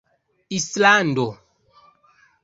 [0.59, 1.25] islando